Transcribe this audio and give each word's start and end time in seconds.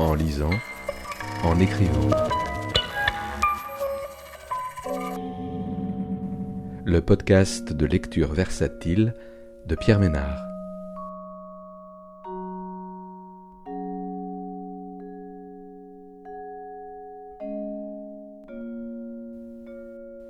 en 0.00 0.14
lisant, 0.14 0.50
en 1.44 1.60
écrivant. 1.60 2.08
Le 6.84 7.00
podcast 7.00 7.72
de 7.72 7.84
lecture 7.84 8.32
versatile 8.32 9.14
de 9.66 9.74
Pierre 9.74 10.00
Ménard. 10.00 10.42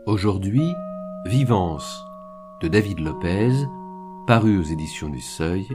Aujourd'hui, 0.06 0.74
Vivance 1.26 2.02
de 2.60 2.66
David 2.68 2.98
Lopez, 2.98 3.52
paru 4.26 4.58
aux 4.58 4.64
éditions 4.64 5.08
du 5.08 5.20
Seuil 5.20 5.68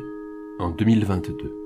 en 0.59 0.71
2022. 0.71 1.64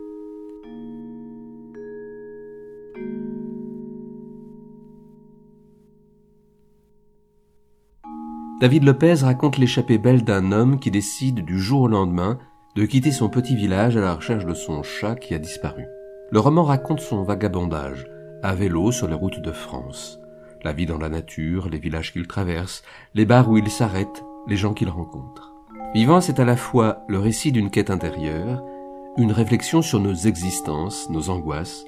David 8.59 8.83
Lopez 8.83 9.15
raconte 9.21 9.57
l'échappée 9.57 9.97
belle 9.97 10.25
d'un 10.25 10.51
homme 10.51 10.79
qui 10.79 10.91
décide 10.91 11.45
du 11.45 11.57
jour 11.57 11.83
au 11.83 11.87
lendemain 11.87 12.37
de 12.75 12.85
quitter 12.85 13.13
son 13.13 13.29
petit 13.29 13.55
village 13.55 13.95
à 13.95 14.01
la 14.01 14.15
recherche 14.15 14.45
de 14.45 14.53
son 14.53 14.83
chat 14.83 15.15
qui 15.15 15.33
a 15.33 15.39
disparu. 15.39 15.85
Le 16.29 16.41
roman 16.41 16.65
raconte 16.65 16.99
son 16.99 17.23
vagabondage, 17.23 18.05
à 18.43 18.53
vélo 18.55 18.91
sur 18.91 19.07
les 19.07 19.13
routes 19.13 19.39
de 19.39 19.53
France, 19.53 20.19
la 20.61 20.73
vie 20.73 20.85
dans 20.85 20.97
la 20.97 21.07
nature, 21.07 21.69
les 21.69 21.79
villages 21.79 22.11
qu'il 22.11 22.27
traverse, 22.27 22.83
les 23.15 23.25
bars 23.25 23.49
où 23.49 23.57
il 23.57 23.69
s'arrête, 23.69 24.25
les 24.45 24.57
gens 24.57 24.73
qu'il 24.73 24.89
rencontre. 24.89 25.53
Vivant, 25.93 26.19
c'est 26.19 26.41
à 26.41 26.45
la 26.45 26.57
fois 26.57 27.05
le 27.07 27.17
récit 27.17 27.53
d'une 27.53 27.71
quête 27.71 27.89
intérieure, 27.89 28.61
une 29.17 29.31
réflexion 29.31 29.81
sur 29.81 30.01
nos 30.01 30.13
existences, 30.13 31.09
nos 31.09 31.29
angoisses, 31.29 31.85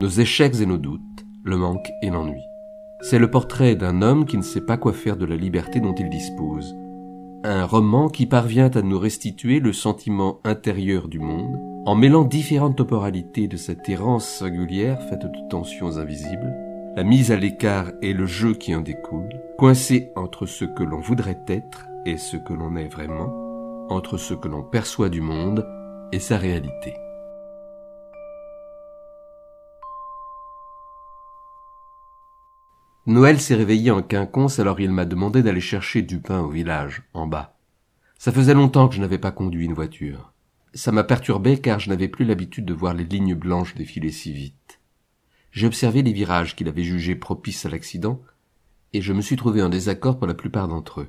nos 0.00 0.08
échecs 0.08 0.60
et 0.60 0.66
nos 0.66 0.78
doutes, 0.78 1.26
le 1.42 1.56
manque 1.56 1.90
et 2.00 2.10
l'ennui. 2.10 2.42
C'est 3.04 3.18
le 3.18 3.28
portrait 3.28 3.74
d'un 3.74 4.00
homme 4.00 4.26
qui 4.26 4.36
ne 4.36 4.42
sait 4.42 4.60
pas 4.60 4.76
quoi 4.76 4.92
faire 4.92 5.16
de 5.16 5.24
la 5.24 5.34
liberté 5.34 5.80
dont 5.80 5.94
il 5.94 6.08
dispose. 6.08 6.76
Un 7.42 7.66
roman 7.66 8.08
qui 8.08 8.26
parvient 8.26 8.70
à 8.70 8.80
nous 8.80 8.98
restituer 8.98 9.58
le 9.58 9.72
sentiment 9.72 10.38
intérieur 10.44 11.08
du 11.08 11.18
monde, 11.18 11.58
en 11.84 11.96
mêlant 11.96 12.22
différentes 12.22 12.76
temporalités 12.76 13.48
de 13.48 13.56
cette 13.56 13.88
errance 13.88 14.28
singulière 14.28 15.02
faite 15.02 15.22
de 15.22 15.48
tensions 15.50 15.98
invisibles, 15.98 16.54
la 16.94 17.02
mise 17.02 17.32
à 17.32 17.36
l'écart 17.36 17.90
et 18.02 18.12
le 18.12 18.26
jeu 18.26 18.54
qui 18.54 18.72
en 18.72 18.82
découle, 18.82 19.28
coincé 19.58 20.12
entre 20.14 20.46
ce 20.46 20.64
que 20.64 20.84
l'on 20.84 21.00
voudrait 21.00 21.42
être 21.48 21.88
et 22.06 22.16
ce 22.16 22.36
que 22.36 22.52
l'on 22.52 22.76
est 22.76 22.88
vraiment, 22.88 23.32
entre 23.88 24.16
ce 24.16 24.34
que 24.34 24.46
l'on 24.46 24.62
perçoit 24.62 25.08
du 25.08 25.20
monde 25.20 25.66
et 26.12 26.20
sa 26.20 26.38
réalité. 26.38 26.94
Noël 33.06 33.40
s'est 33.40 33.56
réveillé 33.56 33.90
en 33.90 34.00
quinconce 34.00 34.60
alors 34.60 34.78
il 34.78 34.92
m'a 34.92 35.04
demandé 35.04 35.42
d'aller 35.42 35.60
chercher 35.60 36.02
du 36.02 36.20
pain 36.20 36.40
au 36.40 36.50
village, 36.50 37.02
en 37.14 37.26
bas. 37.26 37.56
Ça 38.16 38.30
faisait 38.30 38.54
longtemps 38.54 38.88
que 38.88 38.94
je 38.94 39.00
n'avais 39.00 39.18
pas 39.18 39.32
conduit 39.32 39.64
une 39.64 39.74
voiture. 39.74 40.32
Ça 40.72 40.92
m'a 40.92 41.02
perturbé 41.02 41.58
car 41.60 41.80
je 41.80 41.90
n'avais 41.90 42.06
plus 42.06 42.24
l'habitude 42.24 42.64
de 42.64 42.72
voir 42.72 42.94
les 42.94 43.04
lignes 43.04 43.34
blanches 43.34 43.74
défiler 43.74 44.12
si 44.12 44.32
vite. 44.32 44.78
J'ai 45.50 45.66
observé 45.66 46.02
les 46.02 46.12
virages 46.12 46.54
qu'il 46.54 46.68
avait 46.68 46.84
jugés 46.84 47.16
propices 47.16 47.66
à 47.66 47.68
l'accident, 47.68 48.22
et 48.92 49.02
je 49.02 49.12
me 49.12 49.20
suis 49.20 49.36
trouvé 49.36 49.62
en 49.62 49.68
désaccord 49.68 50.16
pour 50.16 50.28
la 50.28 50.34
plupart 50.34 50.68
d'entre 50.68 51.00
eux, 51.00 51.08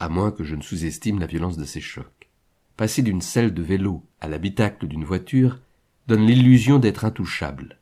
à 0.00 0.08
moins 0.08 0.32
que 0.32 0.42
je 0.42 0.56
ne 0.56 0.62
sous-estime 0.62 1.20
la 1.20 1.26
violence 1.26 1.56
de 1.56 1.64
ces 1.64 1.80
chocs. 1.80 2.28
Passer 2.76 3.02
d'une 3.02 3.22
selle 3.22 3.54
de 3.54 3.62
vélo 3.62 4.04
à 4.20 4.26
l'habitacle 4.26 4.88
d'une 4.88 5.04
voiture 5.04 5.60
donne 6.08 6.26
l'illusion 6.26 6.80
d'être 6.80 7.04
intouchable. 7.04 7.78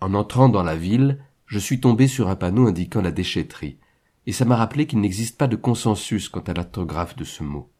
En 0.00 0.14
entrant 0.14 0.48
dans 0.48 0.62
la 0.64 0.76
ville, 0.76 1.18
je 1.48 1.58
suis 1.58 1.80
tombé 1.80 2.06
sur 2.06 2.28
un 2.28 2.36
panneau 2.36 2.66
indiquant 2.66 3.00
la 3.00 3.10
déchetterie, 3.10 3.78
et 4.26 4.32
ça 4.32 4.44
m'a 4.44 4.56
rappelé 4.56 4.86
qu'il 4.86 5.00
n'existe 5.00 5.38
pas 5.38 5.48
de 5.48 5.56
consensus 5.56 6.28
quant 6.28 6.42
à 6.42 6.52
l'orthographe 6.52 7.16
de 7.16 7.24
ce 7.24 7.42
mot. 7.42 7.70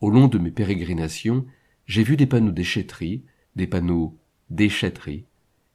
Au 0.00 0.10
long 0.10 0.26
de 0.26 0.38
mes 0.38 0.50
pérégrinations, 0.50 1.46
j'ai 1.86 2.02
vu 2.02 2.16
des 2.16 2.26
panneaux 2.26 2.50
déchetterie, 2.50 3.22
des 3.54 3.68
panneaux 3.68 4.18
déchetterie, 4.50 5.24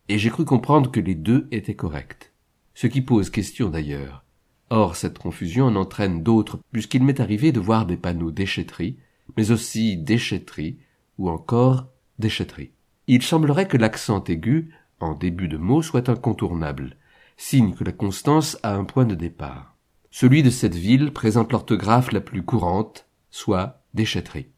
et 0.09 0.19
j'ai 0.19 0.29
cru 0.29 0.44
comprendre 0.44 0.91
que 0.91 1.00
les 1.00 1.16
deux 1.16 1.47
étaient 1.51 1.73
corrects. 1.73 2.33
Ce 2.73 2.88
qui 2.88 3.01
pose 3.01 3.29
question 3.29 3.69
d'ailleurs. 3.69 4.25
Or, 4.69 4.97
cette 4.97 5.17
confusion 5.17 5.66
en 5.66 5.78
entraîne 5.78 6.23
d'autres, 6.23 6.59
puisqu'il 6.73 7.03
m'est 7.03 7.22
arrivé 7.22 7.53
de 7.53 7.61
voir 7.61 7.85
des 7.85 7.97
panneaux 7.97 8.31
déchetterie, 8.31 8.97
mais 9.38 9.51
aussi 9.51 9.95
déchetterie, 9.95 10.79
ou 11.17 11.29
encore 11.29 11.88
déchetterie. 12.19 12.72
Il 13.07 13.23
semblerait 13.23 13.69
que 13.69 13.78
l'accent 13.78 14.22
aigu, 14.25 14.73
en 15.00 15.13
début 15.13 15.47
de 15.47 15.57
mot, 15.57 15.81
soit 15.81 16.09
incontournable, 16.09 16.97
signe 17.41 17.74
que 17.74 17.84
la 17.84 17.91
constance 17.91 18.57
a 18.62 18.75
un 18.75 18.85
point 18.85 19.06
de 19.06 19.16
départ. 19.16 19.75
Celui 20.12 20.44
de 20.44 20.52
cette 20.52 20.75
ville 20.75 21.12
présente 21.12 21.52
l'orthographe 21.52 22.12
la 22.12 22.22
plus 22.22 22.44
courante, 22.44 23.07
soit 23.31 23.84
déchetterie. 23.96 24.52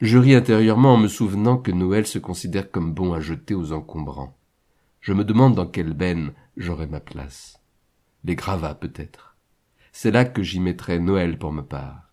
Je 0.00 0.18
ris 0.18 0.34
intérieurement 0.34 0.94
en 0.94 0.96
me 0.96 1.06
souvenant 1.06 1.56
que 1.56 1.70
Noël 1.70 2.04
se 2.04 2.18
considère 2.18 2.70
comme 2.70 2.92
bon 2.92 3.12
à 3.12 3.20
jeter 3.20 3.54
aux 3.54 3.72
encombrants. 3.72 4.36
Je 5.00 5.12
me 5.12 5.24
demande 5.24 5.54
dans 5.54 5.68
quelle 5.68 5.92
benne 5.92 6.32
j'aurai 6.56 6.86
ma 6.86 7.00
place. 7.00 7.60
Les 8.24 8.34
gravats 8.34 8.74
peut-être. 8.74 9.36
C'est 9.92 10.10
là 10.10 10.24
que 10.24 10.42
j'y 10.42 10.58
mettrai 10.58 10.98
Noël 10.98 11.38
pour 11.38 11.52
ma 11.52 11.62
part. 11.62 12.10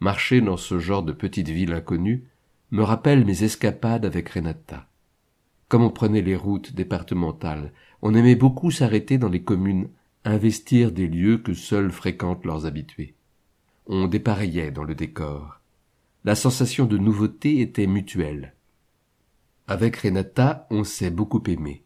Marcher 0.00 0.42
dans 0.42 0.58
ce 0.58 0.78
genre 0.78 1.02
de 1.02 1.12
petite 1.12 1.48
ville 1.48 1.72
inconnue 1.72 2.28
me 2.70 2.82
rappelle 2.82 3.24
mes 3.24 3.44
escapades 3.44 4.04
avec 4.04 4.28
Renata. 4.28 4.89
Comme 5.70 5.84
on 5.84 5.90
prenait 5.90 6.20
les 6.20 6.34
routes 6.34 6.74
départementales, 6.74 7.72
on 8.02 8.12
aimait 8.16 8.34
beaucoup 8.34 8.72
s'arrêter 8.72 9.18
dans 9.18 9.28
les 9.28 9.44
communes, 9.44 9.88
investir 10.24 10.90
des 10.90 11.06
lieux 11.06 11.38
que 11.38 11.54
seuls 11.54 11.92
fréquentent 11.92 12.44
leurs 12.44 12.66
habitués. 12.66 13.14
On 13.86 14.08
dépareillait 14.08 14.72
dans 14.72 14.82
le 14.82 14.96
décor. 14.96 15.60
La 16.24 16.34
sensation 16.34 16.86
de 16.86 16.98
nouveauté 16.98 17.60
était 17.60 17.86
mutuelle. 17.86 18.56
Avec 19.68 19.94
Renata, 19.94 20.66
on 20.70 20.82
s'est 20.82 21.12
beaucoup 21.12 21.44
aimé. 21.46 21.84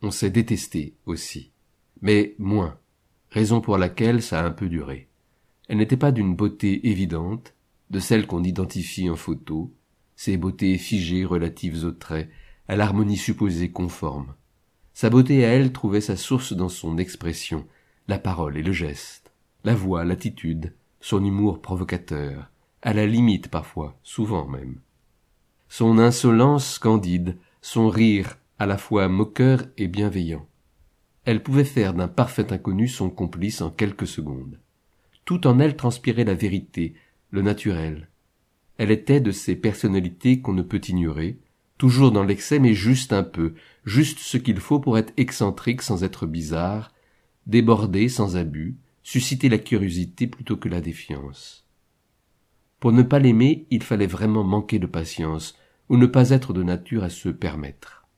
On 0.00 0.12
s'est 0.12 0.30
détesté 0.30 0.94
aussi. 1.04 1.50
Mais 2.02 2.36
moins. 2.38 2.78
Raison 3.30 3.60
pour 3.60 3.78
laquelle 3.78 4.22
ça 4.22 4.42
a 4.42 4.46
un 4.46 4.52
peu 4.52 4.68
duré. 4.68 5.08
Elle 5.68 5.78
n'était 5.78 5.96
pas 5.96 6.12
d'une 6.12 6.36
beauté 6.36 6.88
évidente, 6.88 7.52
de 7.90 7.98
celle 7.98 8.28
qu'on 8.28 8.44
identifie 8.44 9.10
en 9.10 9.16
photo, 9.16 9.74
ces 10.14 10.36
beautés 10.36 10.78
figées 10.78 11.24
relatives 11.24 11.84
aux 11.84 11.90
traits, 11.90 12.30
à 12.68 12.76
l'harmonie 12.76 13.16
supposée 13.16 13.70
conforme. 13.70 14.34
Sa 14.92 15.10
beauté 15.10 15.44
à 15.44 15.48
elle 15.48 15.72
trouvait 15.72 16.00
sa 16.00 16.16
source 16.16 16.52
dans 16.52 16.68
son 16.68 16.98
expression, 16.98 17.66
la 18.08 18.18
parole 18.18 18.56
et 18.56 18.62
le 18.62 18.72
geste, 18.72 19.32
la 19.64 19.74
voix, 19.74 20.04
l'attitude, 20.04 20.74
son 21.00 21.24
humour 21.24 21.60
provocateur, 21.60 22.50
à 22.82 22.92
la 22.92 23.06
limite 23.06 23.48
parfois, 23.48 23.98
souvent 24.02 24.46
même. 24.46 24.80
Son 25.68 25.98
insolence 25.98 26.78
candide, 26.78 27.38
son 27.60 27.88
rire 27.88 28.38
à 28.58 28.66
la 28.66 28.78
fois 28.78 29.08
moqueur 29.08 29.64
et 29.76 29.88
bienveillant. 29.88 30.46
Elle 31.24 31.42
pouvait 31.42 31.64
faire 31.64 31.94
d'un 31.94 32.08
parfait 32.08 32.52
inconnu 32.52 32.86
son 32.86 33.10
complice 33.10 33.60
en 33.62 33.70
quelques 33.70 34.06
secondes. 34.06 34.60
Tout 35.24 35.46
en 35.46 35.58
elle 35.58 35.76
transpirait 35.76 36.24
la 36.24 36.34
vérité, 36.34 36.94
le 37.30 37.42
naturel. 37.42 38.10
Elle 38.76 38.90
était 38.90 39.20
de 39.20 39.30
ces 39.30 39.56
personnalités 39.56 40.40
qu'on 40.40 40.52
ne 40.52 40.62
peut 40.62 40.80
ignorer, 40.86 41.38
toujours 41.84 42.12
dans 42.12 42.24
l'excès 42.24 42.60
mais 42.60 42.72
juste 42.72 43.12
un 43.12 43.22
peu, 43.22 43.52
juste 43.84 44.18
ce 44.18 44.38
qu'il 44.38 44.58
faut 44.58 44.80
pour 44.80 44.96
être 44.96 45.12
excentrique 45.18 45.82
sans 45.82 46.02
être 46.02 46.24
bizarre, 46.24 46.94
déborder 47.46 48.08
sans 48.08 48.38
abus, 48.38 48.78
susciter 49.02 49.50
la 49.50 49.58
curiosité 49.58 50.26
plutôt 50.26 50.56
que 50.56 50.70
la 50.70 50.80
défiance. 50.80 51.68
Pour 52.80 52.92
ne 52.92 53.02
pas 53.02 53.18
l'aimer, 53.18 53.66
il 53.70 53.82
fallait 53.82 54.06
vraiment 54.06 54.44
manquer 54.44 54.78
de 54.78 54.86
patience, 54.86 55.58
ou 55.90 55.98
ne 55.98 56.06
pas 56.06 56.30
être 56.30 56.54
de 56.54 56.62
nature 56.62 57.04
à 57.04 57.10
se 57.10 57.28
permettre. 57.28 58.08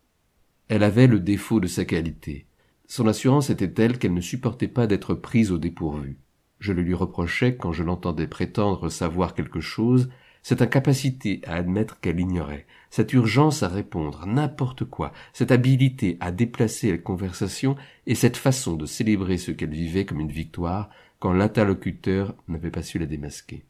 Elle 0.68 0.84
avait 0.84 1.08
le 1.08 1.18
défaut 1.18 1.58
de 1.58 1.66
sa 1.66 1.84
qualité. 1.84 2.46
Son 2.86 3.08
assurance 3.08 3.50
était 3.50 3.72
telle 3.72 3.98
qu'elle 3.98 4.14
ne 4.14 4.20
supportait 4.20 4.68
pas 4.68 4.86
d'être 4.86 5.14
prise 5.14 5.50
au 5.50 5.58
dépourvu. 5.58 6.18
Je 6.60 6.72
le 6.72 6.82
lui 6.82 6.94
reprochais 6.94 7.56
quand 7.56 7.72
je 7.72 7.82
l'entendais 7.82 8.28
prétendre 8.28 8.90
savoir 8.90 9.34
quelque 9.34 9.60
chose, 9.60 10.08
cette 10.46 10.62
incapacité 10.62 11.40
à 11.44 11.56
admettre 11.56 11.98
qu'elle 11.98 12.20
ignorait, 12.20 12.68
cette 12.90 13.12
urgence 13.12 13.64
à 13.64 13.68
répondre 13.68 14.26
n'importe 14.28 14.84
quoi, 14.84 15.12
cette 15.32 15.50
habilité 15.50 16.16
à 16.20 16.30
déplacer 16.30 16.92
la 16.92 16.98
conversation 16.98 17.74
et 18.06 18.14
cette 18.14 18.36
façon 18.36 18.76
de 18.76 18.86
célébrer 18.86 19.38
ce 19.38 19.50
qu'elle 19.50 19.74
vivait 19.74 20.06
comme 20.06 20.20
une 20.20 20.30
victoire 20.30 20.88
quand 21.18 21.32
l'interlocuteur 21.32 22.36
n'avait 22.46 22.70
pas 22.70 22.84
su 22.84 23.00
la 23.00 23.06
démasquer. 23.06 23.64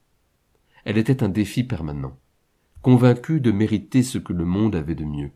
Elle 0.85 0.99
était 0.99 1.23
un 1.23 1.31
défi 1.31 1.65
permanent, 1.65 2.15
convaincue 2.83 3.41
de 3.41 3.53
mériter 3.53 4.03
ce 4.03 4.19
que 4.19 4.35
le 4.35 4.45
monde 4.45 4.77
avait 4.77 4.95
de 4.95 5.07
mieux. 5.07 5.31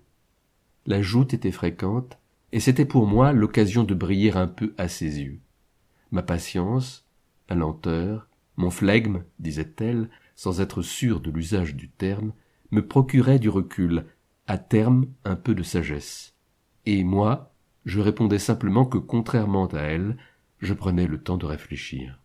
La 0.85 1.01
joute 1.01 1.33
était 1.33 1.53
fréquente, 1.53 2.19
et 2.53 2.61
c'était 2.61 2.85
pour 2.85 3.07
moi 3.07 3.33
l'occasion 3.33 3.85
de 3.85 3.95
briller 3.95 4.37
un 4.37 4.47
peu 4.47 4.75
à 4.77 4.89
ses 4.89 5.21
yeux. 5.21 5.41
Ma 6.11 6.21
patience, 6.21 7.07
ma 7.49 7.57
lenteur, 7.57 8.29
mon 8.59 8.69
flegme, 8.69 9.23
disait-elle, 9.39 10.11
sans 10.41 10.63
être 10.63 10.81
sûr 10.81 11.21
de 11.21 11.31
l'usage 11.31 11.75
du 11.75 11.91
terme, 11.91 12.33
me 12.71 12.87
procurait 12.87 13.39
du 13.39 13.51
recul, 13.51 14.07
à 14.47 14.57
terme 14.57 15.05
un 15.23 15.37
peu 15.37 15.55
de 15.55 15.63
sagesse. 15.63 16.35
et 16.87 17.05
moi, 17.05 17.53
je 17.85 18.01
répondais 18.01 18.39
simplement 18.39 18.87
que 18.87 18.97
contrairement 18.97 19.67
à 19.67 19.81
elle, 19.81 20.17
je 20.59 20.73
prenais 20.73 21.07
le 21.07 21.23
temps 21.23 21.37
de 21.37 21.45
réfléchir. 21.45 22.23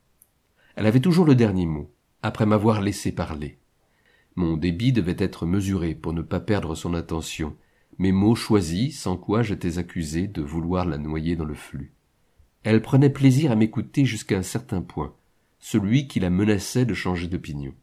Elle 0.78 0.86
avait 0.86 1.02
toujours 1.02 1.26
le 1.26 1.36
dernier 1.36 1.66
mot, 1.66 1.92
après 2.22 2.46
m'avoir 2.46 2.80
laissé 2.80 3.12
parler. 3.12 3.60
Mon 4.38 4.56
débit 4.56 4.94
devait 4.94 5.18
être 5.20 5.46
mesuré 5.46 5.94
pour 5.94 6.14
ne 6.14 6.22
pas 6.22 6.40
perdre 6.40 6.74
son 6.74 6.94
attention, 6.94 7.58
mes 7.98 8.14
mots 8.14 8.36
choisis, 8.36 8.98
sans 8.98 9.18
quoi 9.18 9.44
j'étais 9.44 9.78
accusé 9.78 10.28
de 10.28 10.42
vouloir 10.42 10.86
la 10.86 10.98
noyer 10.98 11.36
dans 11.36 11.44
le 11.44 11.54
flux. 11.54 11.92
Elle 12.64 12.82
prenait 12.82 13.10
plaisir 13.10 13.52
à 13.52 13.58
m'écouter 13.58 14.06
jusqu'à 14.06 14.38
un 14.38 14.42
certain 14.42 14.82
point, 14.82 15.14
celui 15.60 16.08
qui 16.08 16.22
la 16.22 16.30
menaçait 16.30 16.86
de 16.86 16.94
changer 16.94 17.28
d'opinion. 17.28 17.74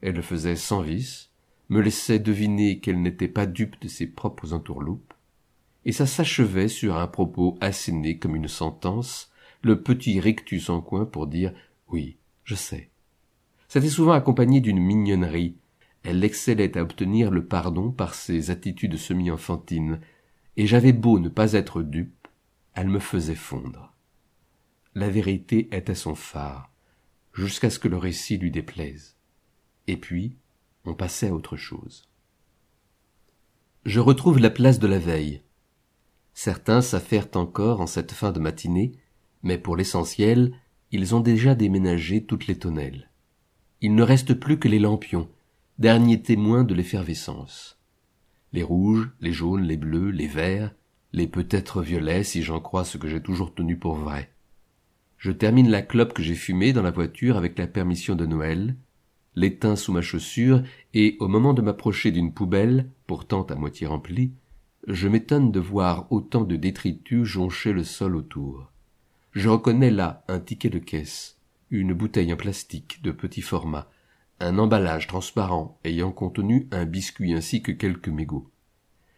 Elle 0.00 0.14
le 0.14 0.22
faisait 0.22 0.56
sans 0.56 0.82
vice, 0.82 1.30
me 1.68 1.80
laissait 1.80 2.18
deviner 2.18 2.78
qu'elle 2.78 3.02
n'était 3.02 3.28
pas 3.28 3.46
dupe 3.46 3.80
de 3.80 3.88
ses 3.88 4.06
propres 4.06 4.52
entourloupes, 4.52 5.14
et 5.84 5.92
ça 5.92 6.06
s'achevait 6.06 6.68
sur 6.68 6.96
un 6.96 7.06
propos 7.06 7.56
asséné 7.60 8.18
comme 8.18 8.36
une 8.36 8.48
sentence, 8.48 9.30
le 9.62 9.82
petit 9.82 10.20
rictus 10.20 10.70
en 10.70 10.80
coin 10.80 11.04
pour 11.04 11.26
dire 11.26 11.52
oui, 11.88 12.16
je 12.44 12.54
sais. 12.54 12.90
C'était 13.68 13.88
souvent 13.88 14.12
accompagné 14.12 14.60
d'une 14.60 14.80
mignonnerie. 14.80 15.56
Elle 16.02 16.24
excellait 16.24 16.78
à 16.78 16.82
obtenir 16.82 17.30
le 17.30 17.44
pardon 17.44 17.90
par 17.90 18.14
ses 18.14 18.50
attitudes 18.50 18.96
semi-enfantines, 18.96 20.00
et 20.56 20.66
j'avais 20.66 20.92
beau 20.92 21.18
ne 21.18 21.28
pas 21.28 21.52
être 21.52 21.82
dupe, 21.82 22.28
elle 22.74 22.88
me 22.88 22.98
faisait 22.98 23.34
fondre. 23.34 23.94
La 24.94 25.10
vérité 25.10 25.68
était 25.72 25.94
son 25.94 26.14
phare, 26.14 26.72
jusqu'à 27.34 27.70
ce 27.70 27.78
que 27.78 27.88
le 27.88 27.98
récit 27.98 28.38
lui 28.38 28.50
déplaise. 28.50 29.17
Et 29.88 29.96
puis, 29.96 30.36
on 30.84 30.94
passait 30.94 31.28
à 31.28 31.34
autre 31.34 31.56
chose. 31.56 32.08
Je 33.84 34.00
retrouve 34.00 34.38
la 34.38 34.50
place 34.50 34.78
de 34.78 34.86
la 34.86 34.98
veille. 34.98 35.42
Certains 36.34 36.82
s'affairent 36.82 37.30
encore 37.34 37.80
en 37.80 37.86
cette 37.86 38.12
fin 38.12 38.30
de 38.30 38.38
matinée, 38.38 38.92
mais 39.42 39.56
pour 39.56 39.76
l'essentiel, 39.76 40.52
ils 40.92 41.14
ont 41.14 41.20
déjà 41.20 41.54
déménagé 41.54 42.22
toutes 42.22 42.46
les 42.46 42.58
tonnelles. 42.58 43.10
Il 43.80 43.94
ne 43.94 44.02
reste 44.02 44.34
plus 44.34 44.58
que 44.58 44.68
les 44.68 44.78
lampions, 44.78 45.30
derniers 45.78 46.20
témoins 46.20 46.64
de 46.64 46.74
l'effervescence. 46.74 47.78
Les 48.52 48.62
rouges, 48.62 49.10
les 49.20 49.32
jaunes, 49.32 49.62
les 49.62 49.78
bleus, 49.78 50.10
les 50.10 50.26
verts, 50.26 50.74
les 51.14 51.26
peut-être 51.26 51.80
violets 51.80 52.24
si 52.24 52.42
j'en 52.42 52.60
crois 52.60 52.84
ce 52.84 52.98
que 52.98 53.08
j'ai 53.08 53.22
toujours 53.22 53.54
tenu 53.54 53.78
pour 53.78 53.94
vrai. 53.94 54.30
Je 55.16 55.32
termine 55.32 55.70
la 55.70 55.80
clope 55.80 56.12
que 56.12 56.22
j'ai 56.22 56.34
fumée 56.34 56.74
dans 56.74 56.82
la 56.82 56.90
voiture 56.90 57.38
avec 57.38 57.58
la 57.58 57.66
permission 57.66 58.16
de 58.16 58.26
Noël, 58.26 58.76
l'éteins 59.38 59.76
sous 59.76 59.92
ma 59.92 60.02
chaussure, 60.02 60.62
et 60.94 61.16
au 61.20 61.28
moment 61.28 61.54
de 61.54 61.62
m'approcher 61.62 62.10
d'une 62.10 62.32
poubelle, 62.32 62.90
pourtant 63.06 63.42
à 63.44 63.54
moitié 63.54 63.86
remplie, 63.86 64.32
je 64.86 65.08
m'étonne 65.08 65.52
de 65.52 65.60
voir 65.60 66.10
autant 66.10 66.42
de 66.42 66.56
détritus 66.56 67.24
joncher 67.24 67.72
le 67.72 67.84
sol 67.84 68.16
autour. 68.16 68.72
Je 69.32 69.48
reconnais 69.48 69.90
là 69.90 70.24
un 70.28 70.40
ticket 70.40 70.70
de 70.70 70.78
caisse, 70.78 71.38
une 71.70 71.92
bouteille 71.92 72.32
en 72.32 72.36
plastique 72.36 73.00
de 73.02 73.12
petit 73.12 73.42
format, 73.42 73.88
un 74.40 74.58
emballage 74.58 75.06
transparent 75.06 75.78
ayant 75.84 76.12
contenu 76.12 76.66
un 76.70 76.84
biscuit 76.84 77.34
ainsi 77.34 77.62
que 77.62 77.72
quelques 77.72 78.08
mégots. 78.08 78.50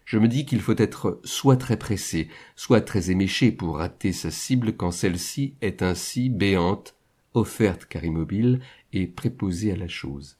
Je 0.05 0.19
me 0.19 0.28
dis 0.28 0.44
qu'il 0.44 0.61
faut 0.61 0.76
être 0.76 1.20
soit 1.25 1.56
très 1.56 1.76
pressé, 1.76 2.28
soit 2.56 2.81
très 2.81 3.11
éméché 3.11 3.52
pour 3.52 3.78
rater 3.78 4.12
sa 4.12 4.31
cible 4.31 4.72
quand 4.76 4.90
celle-ci 4.90 5.55
est 5.61 5.82
ainsi 5.82 6.31
béante, 6.31 6.96
offerte 7.35 7.87
car 7.87 8.05
immobile 8.05 8.61
et 8.93 9.06
préposée 9.06 9.73
à 9.73 9.77
la 9.77 9.88
chose. 9.88 10.38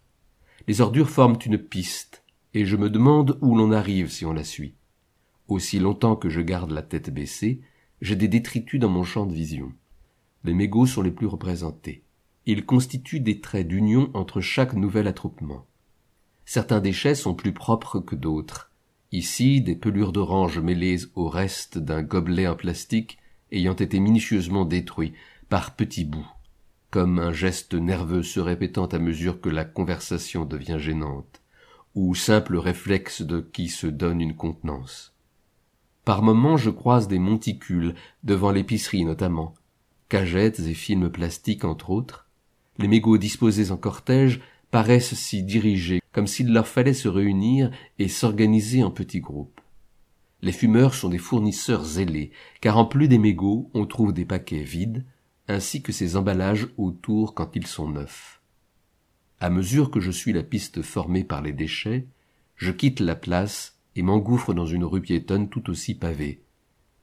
Les 0.66 0.81
ordures 0.81 1.10
forment 1.10 1.38
une 1.44 1.58
piste, 1.58 2.22
et 2.54 2.64
je 2.64 2.76
me 2.76 2.90
demande 2.90 3.38
où 3.40 3.56
l'on 3.56 3.72
arrive 3.72 4.10
si 4.10 4.25
on 4.25 4.32
la 4.32 4.44
suit. 4.44 4.75
Aussi 5.48 5.78
longtemps 5.78 6.16
que 6.16 6.28
je 6.28 6.40
garde 6.40 6.70
la 6.70 6.82
tête 6.82 7.10
baissée, 7.10 7.60
j'ai 8.00 8.16
des 8.16 8.28
détritus 8.28 8.81
dans 8.81 8.88
mon 8.88 9.04
champ 9.04 9.26
de 9.26 9.34
vision. 9.34 9.72
Les 10.44 10.54
mégots 10.54 10.87
sont 10.87 11.02
les 11.02 11.10
plus 11.10 11.26
représentés. 11.26 12.02
Ils 12.46 12.64
constituent 12.64 13.20
des 13.20 13.40
traits 13.40 13.69
d'union 13.69 14.10
entre 14.14 14.40
chaque 14.40 14.75
nouvel 14.75 15.06
attroupement. 15.06 15.66
Certains 16.44 16.81
déchets 16.81 17.14
sont 17.14 17.34
plus 17.34 17.52
propres 17.52 18.00
que 18.00 18.16
d'autres. 18.16 18.70
Ici, 19.12 19.60
des 19.60 19.76
pelures 19.76 20.12
d'orange 20.12 20.58
mêlées 20.58 20.98
au 21.14 21.28
reste 21.28 21.78
d'un 21.78 22.02
gobelet 22.02 22.46
en 22.46 22.56
plastique 22.56 23.19
ayant 23.52 23.75
été 23.75 24.00
minutieusement 24.00 24.64
détruits 24.64 25.12
par 25.48 25.75
petits 25.75 26.04
bouts, 26.04 26.28
comme 26.90 27.19
un 27.19 27.32
geste 27.32 27.75
nerveux 27.75 28.22
se 28.22 28.40
répétant 28.40 28.87
à 28.87 28.98
mesure 28.98 29.40
que 29.40 29.48
la 29.48 29.64
conversation 29.64 30.44
devient 30.44 30.78
gênante, 30.78 31.40
ou 31.94 32.14
simple 32.14 32.56
réflexe 32.56 33.22
de 33.22 33.40
qui 33.40 33.69
se 33.69 33.87
donne 33.87 34.20
une 34.20 34.34
contenance. 34.34 35.14
Par 36.04 36.22
moments 36.22 36.56
je 36.56 36.70
croise 36.70 37.08
des 37.08 37.19
monticules, 37.19 37.94
devant 38.25 38.50
l'épicerie 38.50 39.04
notamment, 39.04 39.54
cagettes 40.08 40.60
et 40.60 40.75
films 40.75 41.10
plastiques 41.10 41.64
entre 41.64 41.90
autres. 41.90 42.26
Les 42.78 42.88
mégots 42.88 43.19
disposés 43.19 43.70
en 43.70 43.76
cortège 43.76 44.40
paraissent 44.70 45.14
s'y 45.14 45.42
diriger, 45.42 46.00
comme 46.12 46.26
s'il 46.26 46.52
leur 46.52 46.66
fallait 46.66 46.94
se 46.94 47.08
réunir 47.08 47.70
et 47.98 48.08
s'organiser 48.08 48.82
en 48.82 48.90
petits 48.90 49.20
groupes. 49.20 49.60
Les 50.42 50.52
fumeurs 50.52 50.94
sont 50.94 51.08
des 51.10 51.19
fournisseurs 51.19 51.84
zélés, 51.84 52.31
car 52.60 52.78
en 52.78 52.87
plus 52.87 53.08
des 53.08 53.19
mégots, 53.19 53.70
on 53.75 53.87
trouve 53.87 54.12
des 54.12 54.25
paquets 54.25 54.62
vides, 54.62 55.04
ainsi 55.50 55.82
que 55.82 55.93
ces 55.93 56.17
emballages 56.17 56.69
autour 56.76 57.35
quand 57.35 57.56
ils 57.56 57.67
sont 57.67 57.88
neufs. 57.88 58.41
À 59.41 59.50
mesure 59.50 59.91
que 59.91 60.00
je 60.00 60.11
suis 60.11 60.32
la 60.32 60.43
piste 60.43 60.82
formée 60.82 61.25
par 61.25 61.43
les 61.43 61.52
déchets, 61.52 62.06
je 62.56 62.70
quitte 62.70 63.00
la 63.00 63.17
place 63.17 63.79
et 63.97 64.02
m'engouffre 64.02 64.55
dans 64.55 64.67
une 64.67 64.85
rue 64.85 65.00
piétonne 65.00 65.49
tout 65.49 65.69
aussi 65.70 65.94
pavée, 65.94 66.43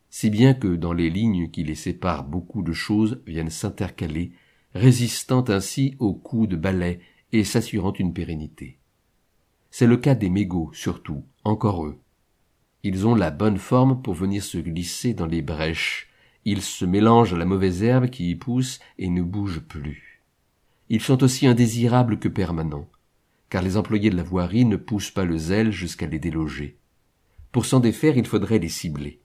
si 0.09 0.29
bien 0.29 0.53
que 0.53 0.75
dans 0.75 0.93
les 0.93 1.09
lignes 1.09 1.49
qui 1.49 1.63
les 1.63 1.75
séparent 1.75 2.23
beaucoup 2.23 2.63
de 2.63 2.73
choses 2.73 3.21
viennent 3.27 3.49
s'intercaler, 3.49 4.31
résistant 4.73 5.43
ainsi 5.49 5.95
aux 5.99 6.13
coups 6.13 6.47
de 6.47 6.55
balai 6.55 7.01
et 7.33 7.43
s'assurant 7.43 7.93
une 7.93 8.13
pérennité. 8.13 8.77
C'est 9.71 9.87
le 9.87 9.97
cas 9.97 10.15
des 10.15 10.29
mégots, 10.29 10.71
surtout, 10.73 11.23
encore 11.43 11.85
eux. 11.85 11.99
Ils 12.83 13.05
ont 13.05 13.15
la 13.15 13.31
bonne 13.31 13.57
forme 13.57 14.01
pour 14.01 14.13
venir 14.13 14.43
se 14.43 14.57
glisser 14.57 15.13
dans 15.13 15.25
les 15.25 15.41
brèches, 15.41 16.06
ils 16.51 16.61
se 16.61 16.85
mélangent 16.85 17.33
à 17.33 17.37
la 17.37 17.45
mauvaise 17.45 17.83
herbe 17.83 18.09
qui 18.09 18.29
y 18.29 18.35
pousse 18.35 18.79
et 18.97 19.09
ne 19.09 19.21
bougent 19.21 19.61
plus. 19.61 20.23
Ils 20.89 21.01
sont 21.01 21.23
aussi 21.23 21.47
indésirables 21.47 22.19
que 22.19 22.27
permanents, 22.27 22.89
car 23.49 23.61
les 23.61 23.77
employés 23.77 24.09
de 24.09 24.17
la 24.17 24.23
voirie 24.23 24.65
ne 24.65 24.77
poussent 24.77 25.11
pas 25.11 25.25
le 25.25 25.37
zèle 25.37 25.71
jusqu'à 25.71 26.07
les 26.07 26.19
déloger. 26.19 26.77
Pour 27.51 27.65
s'en 27.65 27.79
défaire, 27.79 28.17
il 28.17 28.25
faudrait 28.25 28.59
les 28.59 28.69
cibler 28.69 29.19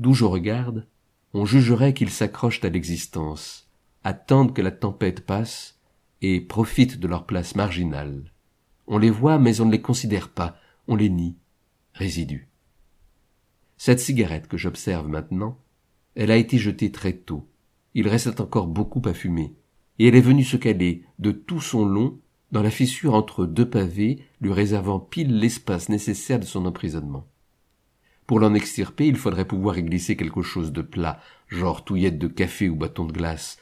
d'où 0.00 0.14
je 0.14 0.24
regarde, 0.24 0.86
on 1.34 1.44
jugerait 1.44 1.94
qu'ils 1.94 2.10
s'accrochent 2.10 2.64
à 2.64 2.70
l'existence, 2.70 3.68
attendent 4.02 4.54
que 4.54 4.62
la 4.62 4.72
tempête 4.72 5.24
passe 5.24 5.78
et 6.22 6.40
profitent 6.40 6.98
de 6.98 7.06
leur 7.06 7.26
place 7.26 7.54
marginale. 7.54 8.32
On 8.88 8.98
les 8.98 9.10
voit, 9.10 9.38
mais 9.38 9.60
on 9.60 9.66
ne 9.66 9.70
les 9.70 9.82
considère 9.82 10.30
pas, 10.30 10.56
on 10.88 10.96
les 10.96 11.10
nie. 11.10 11.36
Résidus. 11.92 12.48
Cette 13.76 14.00
cigarette 14.00 14.48
que 14.48 14.56
j'observe 14.56 15.06
maintenant, 15.06 15.58
elle 16.20 16.30
a 16.30 16.36
été 16.36 16.58
jetée 16.58 16.92
très 16.92 17.14
tôt. 17.14 17.48
Il 17.94 18.06
reste 18.06 18.40
encore 18.40 18.66
beaucoup 18.66 19.00
à 19.06 19.14
fumer, 19.14 19.54
et 19.98 20.06
elle 20.06 20.14
est 20.14 20.20
venue 20.20 20.44
se 20.44 20.58
caler 20.58 21.02
de 21.18 21.32
tout 21.32 21.62
son 21.62 21.86
long 21.86 22.18
dans 22.52 22.60
la 22.60 22.70
fissure 22.70 23.14
entre 23.14 23.46
deux 23.46 23.70
pavés, 23.70 24.22
lui 24.42 24.52
réservant 24.52 25.00
pile 25.00 25.38
l'espace 25.38 25.88
nécessaire 25.88 26.38
de 26.38 26.44
son 26.44 26.66
emprisonnement. 26.66 27.26
Pour 28.26 28.38
l'en 28.38 28.52
extirper, 28.52 29.06
il 29.06 29.16
faudrait 29.16 29.46
pouvoir 29.46 29.78
y 29.78 29.82
glisser 29.82 30.14
quelque 30.14 30.42
chose 30.42 30.72
de 30.74 30.82
plat, 30.82 31.22
genre 31.48 31.86
touillette 31.86 32.18
de 32.18 32.28
café 32.28 32.68
ou 32.68 32.76
bâton 32.76 33.06
de 33.06 33.12
glace, 33.12 33.56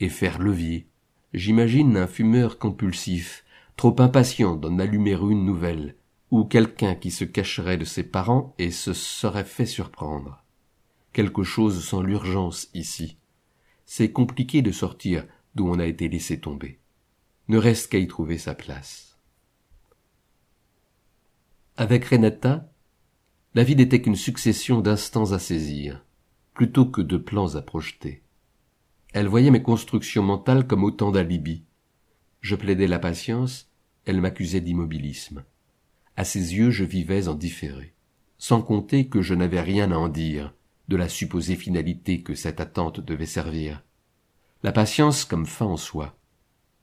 et 0.00 0.08
faire 0.08 0.40
levier. 0.40 0.88
J'imagine 1.32 1.96
un 1.96 2.08
fumeur 2.08 2.58
compulsif, 2.58 3.44
trop 3.76 3.94
impatient 4.00 4.56
d'en 4.56 4.80
allumer 4.80 5.12
une 5.12 5.44
nouvelle, 5.44 5.94
ou 6.32 6.42
quelqu'un 6.42 6.96
qui 6.96 7.12
se 7.12 7.24
cacherait 7.24 7.78
de 7.78 7.84
ses 7.84 8.02
parents 8.02 8.56
et 8.58 8.72
se 8.72 8.94
serait 8.94 9.44
fait 9.44 9.64
surprendre. 9.64 10.42
Quelque 11.18 11.42
chose 11.42 11.84
sans 11.84 12.00
l'urgence 12.00 12.68
ici. 12.74 13.18
C'est 13.86 14.12
compliqué 14.12 14.62
de 14.62 14.70
sortir 14.70 15.26
d'où 15.56 15.66
on 15.66 15.80
a 15.80 15.84
été 15.84 16.08
laissé 16.08 16.38
tomber. 16.38 16.78
Ne 17.48 17.58
reste 17.58 17.90
qu'à 17.90 17.98
y 17.98 18.06
trouver 18.06 18.38
sa 18.38 18.54
place. 18.54 19.18
Avec 21.76 22.04
Renata, 22.04 22.72
la 23.56 23.64
vie 23.64 23.74
n'était 23.74 24.00
qu'une 24.00 24.14
succession 24.14 24.80
d'instants 24.80 25.32
à 25.32 25.40
saisir, 25.40 26.06
plutôt 26.54 26.86
que 26.86 27.02
de 27.02 27.16
plans 27.16 27.56
à 27.56 27.62
projeter. 27.62 28.22
Elle 29.12 29.26
voyait 29.26 29.50
mes 29.50 29.60
constructions 29.60 30.22
mentales 30.22 30.68
comme 30.68 30.84
autant 30.84 31.10
d'alibis. 31.10 31.64
Je 32.42 32.54
plaidais 32.54 32.86
la 32.86 33.00
patience, 33.00 33.72
elle 34.04 34.20
m'accusait 34.20 34.60
d'immobilisme. 34.60 35.44
À 36.14 36.22
ses 36.22 36.54
yeux, 36.54 36.70
je 36.70 36.84
vivais 36.84 37.26
en 37.26 37.34
différé, 37.34 37.96
sans 38.38 38.62
compter 38.62 39.08
que 39.08 39.20
je 39.20 39.34
n'avais 39.34 39.60
rien 39.60 39.90
à 39.90 39.96
en 39.96 40.08
dire 40.08 40.54
de 40.88 40.96
la 40.96 41.08
supposée 41.08 41.56
finalité 41.56 42.22
que 42.22 42.34
cette 42.34 42.60
attente 42.60 43.00
devait 43.00 43.26
servir. 43.26 43.84
La 44.62 44.72
patience 44.72 45.24
comme 45.24 45.46
fin 45.46 45.66
en 45.66 45.76
soi. 45.76 46.18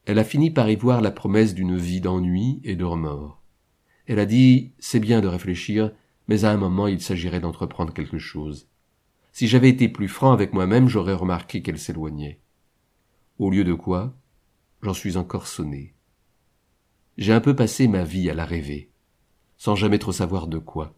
Elle 0.06 0.20
a 0.20 0.24
fini 0.24 0.52
par 0.52 0.70
y 0.70 0.76
voir 0.76 1.02
la 1.02 1.12
promesse 1.12 1.56
d'une 1.56 1.76
vie 1.76 2.02
d'ennui 2.02 2.62
et 2.64 2.76
de 2.76 2.86
remords. 2.86 3.42
Elle 4.08 4.20
a 4.20 4.26
dit, 4.26 4.72
c'est 4.78 5.00
bien 5.00 5.22
de 5.22 5.28
réfléchir, 5.28 5.92
mais 6.28 6.46
à 6.46 6.52
un 6.52 6.58
moment 6.58 6.88
il 6.88 7.02
s'agirait 7.02 7.40
d'entreprendre 7.40 7.94
quelque 7.94 8.20
chose. 8.20 8.68
Si 9.32 9.48
j'avais 9.48 9.70
été 9.70 9.90
plus 9.90 10.08
franc 10.08 10.32
avec 10.32 10.54
moi-même, 10.54 10.88
j'aurais 10.88 11.14
remarqué 11.14 11.62
qu'elle 11.62 11.80
s'éloignait. 11.80 12.40
Au 13.40 13.50
lieu 13.50 13.64
de 13.64 13.74
quoi, 13.74 14.16
j'en 14.82 14.94
suis 14.94 15.18
encore 15.18 15.48
sonné. 15.48 15.94
J'ai 17.18 17.34
un 17.34 17.42
peu 17.42 17.56
passé 17.56 17.88
ma 17.88 18.04
vie 18.04 18.30
à 18.30 18.34
la 18.34 18.46
rêver, 18.46 18.92
sans 19.58 19.76
jamais 19.76 20.00
trop 20.00 20.12
savoir 20.12 20.48
de 20.48 20.58
quoi. 20.58 20.94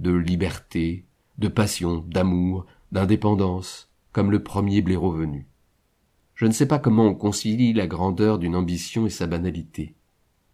De 0.00 0.12
liberté, 0.12 1.04
de 1.38 1.48
passion, 1.48 2.04
d'amour, 2.08 2.66
d'indépendance, 2.92 3.90
comme 4.12 4.30
le 4.30 4.42
premier 4.42 4.82
blaireau 4.82 5.12
venu. 5.12 5.46
Je 6.34 6.46
ne 6.46 6.52
sais 6.52 6.66
pas 6.66 6.78
comment 6.78 7.06
on 7.06 7.14
concilie 7.14 7.72
la 7.72 7.86
grandeur 7.86 8.38
d'une 8.38 8.56
ambition 8.56 9.06
et 9.06 9.10
sa 9.10 9.26
banalité, 9.26 9.94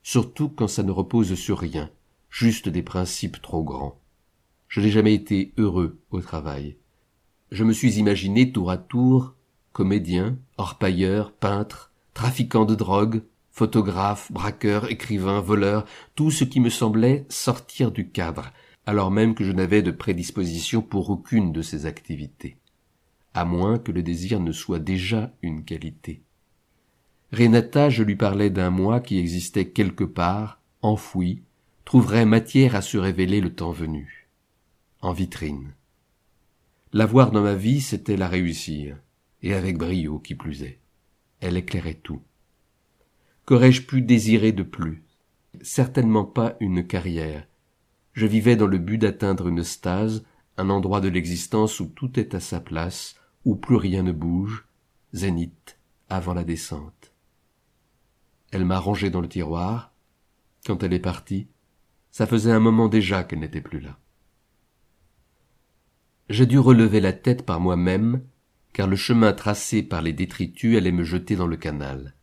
surtout 0.02 0.48
quand 0.48 0.68
ça 0.68 0.82
ne 0.82 0.90
repose 0.90 1.34
sur 1.34 1.58
rien, 1.58 1.90
juste 2.30 2.68
des 2.68 2.82
principes 2.82 3.40
trop 3.42 3.62
grands. 3.62 3.98
Je 4.68 4.80
n'ai 4.80 4.90
jamais 4.90 5.14
été 5.14 5.52
heureux 5.56 5.98
au 6.10 6.20
travail. 6.20 6.76
Je 7.50 7.64
me 7.64 7.72
suis 7.72 7.98
imaginé 7.98 8.50
tour 8.50 8.70
à 8.70 8.76
tour 8.76 9.34
comédien, 9.74 10.38
orpailleur, 10.56 11.32
peintre, 11.32 11.90
trafiquant 12.14 12.64
de 12.64 12.74
drogue, 12.74 13.22
photographe, 13.50 14.32
braqueur, 14.32 14.90
écrivain, 14.90 15.40
voleur, 15.40 15.84
tout 16.14 16.30
ce 16.30 16.44
qui 16.44 16.60
me 16.60 16.70
semblait 16.70 17.26
sortir 17.28 17.90
du 17.90 18.08
cadre, 18.08 18.52
alors 18.86 19.10
même 19.10 19.34
que 19.34 19.44
je 19.44 19.52
n'avais 19.52 19.82
de 19.82 19.90
prédisposition 19.90 20.82
pour 20.82 21.10
aucune 21.10 21.52
de 21.52 21.62
ces 21.62 21.86
activités, 21.86 22.56
à 23.32 23.44
moins 23.44 23.78
que 23.78 23.92
le 23.92 24.02
désir 24.02 24.40
ne 24.40 24.52
soit 24.52 24.78
déjà 24.78 25.32
une 25.42 25.64
qualité. 25.64 26.22
Renata, 27.32 27.90
je 27.90 28.02
lui 28.02 28.16
parlais 28.16 28.50
d'un 28.50 28.70
moi 28.70 29.00
qui 29.00 29.18
existait 29.18 29.68
quelque 29.68 30.04
part, 30.04 30.60
enfoui, 30.82 31.42
trouverait 31.84 32.26
matière 32.26 32.76
à 32.76 32.82
se 32.82 32.96
révéler 32.96 33.40
le 33.40 33.54
temps 33.54 33.72
venu. 33.72 34.28
En 35.00 35.12
vitrine. 35.12 35.72
L'avoir 36.92 37.30
dans 37.30 37.42
ma 37.42 37.54
vie, 37.54 37.80
c'était 37.80 38.16
la 38.16 38.28
réussir, 38.28 38.96
et 39.42 39.52
avec 39.52 39.78
brio 39.78 40.18
qui 40.18 40.34
plus 40.34 40.62
est. 40.62 40.78
Elle 41.40 41.56
éclairait 41.56 41.94
tout. 41.94 42.22
Qu'aurais-je 43.46 43.82
pu 43.82 44.00
désirer 44.00 44.52
de 44.52 44.62
plus? 44.62 45.02
Certainement 45.60 46.24
pas 46.24 46.56
une 46.60 46.86
carrière. 46.86 47.46
Je 48.14 48.26
vivais 48.26 48.56
dans 48.56 48.66
le 48.66 48.78
but 48.78 48.98
d'atteindre 48.98 49.48
une 49.48 49.64
stase, 49.64 50.24
un 50.56 50.70
endroit 50.70 51.00
de 51.00 51.08
l'existence 51.08 51.80
où 51.80 51.86
tout 51.86 52.18
est 52.18 52.34
à 52.34 52.40
sa 52.40 52.60
place, 52.60 53.16
où 53.44 53.56
plus 53.56 53.76
rien 53.76 54.02
ne 54.02 54.12
bouge, 54.12 54.66
zénith, 55.12 55.78
avant 56.08 56.32
la 56.32 56.44
descente. 56.44 57.12
Elle 58.52 58.64
m'a 58.64 58.78
rangé 58.78 59.10
dans 59.10 59.20
le 59.20 59.28
tiroir. 59.28 59.92
Quand 60.64 60.82
elle 60.84 60.92
est 60.92 61.00
partie, 61.00 61.48
ça 62.12 62.26
faisait 62.26 62.52
un 62.52 62.60
moment 62.60 62.88
déjà 62.88 63.24
qu'elle 63.24 63.40
n'était 63.40 63.60
plus 63.60 63.80
là. 63.80 63.98
J'ai 66.30 66.46
dû 66.46 66.58
relever 66.58 67.00
la 67.00 67.12
tête 67.12 67.44
par 67.44 67.58
moi-même, 67.58 68.22
car 68.72 68.86
le 68.86 68.96
chemin 68.96 69.32
tracé 69.32 69.82
par 69.82 70.02
les 70.02 70.12
détritus 70.12 70.76
allait 70.76 70.92
me 70.92 71.02
jeter 71.02 71.34
dans 71.34 71.48
le 71.48 71.56
canal. 71.56 72.14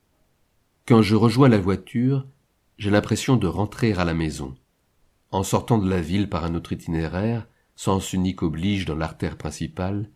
Quand 0.88 1.01
je 1.01 1.15
rejoins 1.15 1.50
la 1.50 1.60
voiture, 1.60 2.25
j'ai 2.77 2.89
l'impression 2.89 3.36
de 3.36 3.48
rentrer 3.48 3.93
à 3.93 4.05
la 4.05 4.13
maison. 4.13 4.55
En 5.31 5.43
sortant 5.43 5.77
de 5.77 5.89
la 5.89 6.01
ville 6.01 6.29
par 6.29 6.43
un 6.43 6.55
autre 6.55 6.73
itinéraire, 6.73 7.47
sens 7.75 8.11
unique 8.13 8.43
oblige 8.43 8.85
dans 8.85 8.95
l'artère 8.95 9.38
principale, 9.38 10.09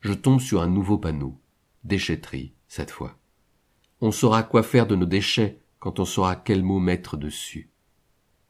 je 0.00 0.12
tombe 0.12 0.40
sur 0.40 0.62
un 0.62 0.68
nouveau 0.68 0.98
panneau. 0.98 1.38
Déchetterie, 1.84 2.52
cette 2.68 2.92
fois. 2.92 3.18
On 4.00 4.12
saura 4.12 4.44
quoi 4.44 4.62
faire 4.62 4.86
de 4.86 4.94
nos 4.94 5.06
déchets 5.06 5.60
quand 5.80 5.98
on 5.98 6.04
saura 6.04 6.36
quel 6.36 6.62
mot 6.62 6.78
mettre 6.78 7.16
dessus. 7.16 7.70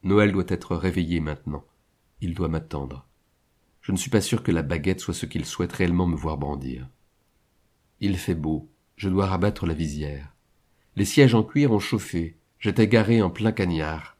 Noël 0.03 0.31
doit 0.31 0.45
être 0.47 0.75
réveillé 0.75 1.19
maintenant. 1.19 1.63
Il 2.21 2.35
doit 2.35 2.47
m'attendre. 2.47 3.07
Je 3.81 3.91
ne 3.91 3.97
suis 3.97 4.11
pas 4.11 4.21
sûr 4.21 4.43
que 4.43 4.51
la 4.51 4.61
baguette 4.61 4.99
soit 4.99 5.13
ce 5.13 5.25
qu'il 5.25 5.45
souhaite 5.45 5.73
réellement 5.73 6.07
me 6.07 6.15
voir 6.15 6.37
brandir. 6.37 6.87
Il 7.99 8.17
fait 8.17 8.35
beau, 8.35 8.69
je 8.97 9.09
dois 9.09 9.25
rabattre 9.25 9.65
la 9.65 9.73
visière. 9.73 10.33
Les 10.95 11.05
sièges 11.05 11.33
en 11.33 11.43
cuir 11.43 11.71
ont 11.71 11.79
chauffé, 11.79 12.37
j'étais 12.59 12.87
garé 12.87 13.21
en 13.21 13.29
plein 13.29 13.51
cagnard. 13.51 14.12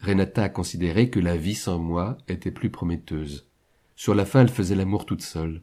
Renata 0.00 0.44
a 0.44 0.48
considéré 0.48 1.10
que 1.10 1.20
la 1.20 1.36
vie 1.36 1.54
sans 1.54 1.78
moi 1.78 2.18
était 2.28 2.50
plus 2.50 2.70
prometteuse. 2.70 3.48
Sur 3.96 4.14
la 4.14 4.24
fin, 4.24 4.40
elle 4.40 4.48
faisait 4.48 4.74
l'amour 4.74 5.06
toute 5.06 5.22
seule. 5.22 5.62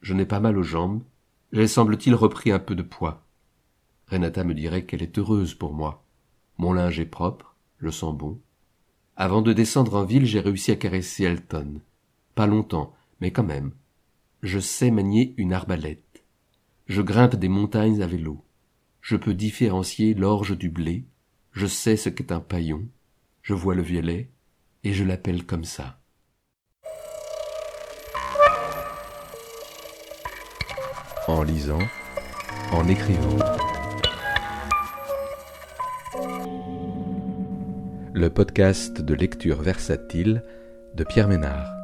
Je 0.00 0.14
n'ai 0.14 0.26
pas 0.26 0.40
mal 0.40 0.56
aux 0.56 0.62
jambes. 0.62 1.02
J'ai 1.52 1.66
semble-t-il 1.66 2.14
repris 2.14 2.50
un 2.50 2.58
peu 2.58 2.74
de 2.74 2.82
poids. 2.82 3.26
Renata 4.06 4.44
me 4.44 4.54
dirait 4.54 4.84
qu'elle 4.84 5.02
est 5.02 5.18
heureuse 5.18 5.54
pour 5.54 5.74
moi. 5.74 6.04
Mon 6.58 6.72
linge 6.72 7.00
est 7.00 7.06
propre, 7.06 7.56
je 7.78 7.90
sens 7.90 8.16
bon. 8.16 8.40
Avant 9.16 9.42
de 9.42 9.52
descendre 9.52 9.94
en 9.94 10.04
ville, 10.04 10.26
j'ai 10.26 10.40
réussi 10.40 10.70
à 10.70 10.76
caresser 10.76 11.24
Elton. 11.24 11.80
Pas 12.34 12.46
longtemps, 12.46 12.94
mais 13.20 13.30
quand 13.30 13.42
même. 13.42 13.72
Je 14.42 14.58
sais 14.58 14.90
manier 14.90 15.34
une 15.36 15.52
arbalète. 15.52 16.24
Je 16.86 17.02
grimpe 17.02 17.36
des 17.36 17.48
montagnes 17.48 18.02
à 18.02 18.06
vélo 18.06 18.42
je 19.02 19.16
peux 19.16 19.34
différencier 19.34 20.14
l'orge 20.14 20.56
du 20.56 20.70
blé, 20.70 21.04
je 21.50 21.66
sais 21.66 21.96
ce 21.96 22.08
qu'est 22.08 22.32
un 22.32 22.40
paillon, 22.40 22.86
je 23.42 23.54
vois 23.54 23.74
le 23.74 23.82
violet, 23.82 24.30
et 24.84 24.92
je 24.92 25.02
l'appelle 25.04 25.44
comme 25.44 25.64
ça. 25.64 25.98
En 31.26 31.42
lisant, 31.42 31.82
en 32.72 32.88
écrivant. 32.88 33.38
Le 38.14 38.28
podcast 38.28 39.00
de 39.00 39.14
lecture 39.14 39.62
versatile 39.62 40.44
de 40.94 41.04
Pierre 41.04 41.28
Ménard. 41.28 41.81